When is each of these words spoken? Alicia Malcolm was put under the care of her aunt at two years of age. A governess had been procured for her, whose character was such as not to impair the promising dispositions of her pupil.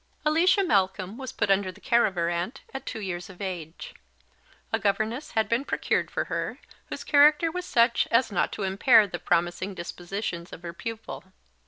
Alicia 0.25 0.63
Malcolm 0.63 1.15
was 1.15 1.31
put 1.31 1.51
under 1.51 1.71
the 1.71 1.79
care 1.79 2.07
of 2.07 2.15
her 2.15 2.27
aunt 2.27 2.61
at 2.73 2.87
two 2.87 2.99
years 3.01 3.29
of 3.29 3.39
age. 3.39 3.93
A 4.73 4.79
governess 4.79 5.33
had 5.33 5.47
been 5.47 5.63
procured 5.63 6.09
for 6.09 6.23
her, 6.23 6.57
whose 6.87 7.03
character 7.03 7.51
was 7.51 7.65
such 7.67 8.07
as 8.09 8.31
not 8.31 8.51
to 8.53 8.63
impair 8.63 9.05
the 9.05 9.19
promising 9.19 9.75
dispositions 9.75 10.51
of 10.51 10.63
her 10.63 10.73
pupil. 10.73 11.25